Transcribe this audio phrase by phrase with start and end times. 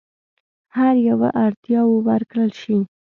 [0.75, 2.77] هر یوه اړتیاوو ورکړل شي.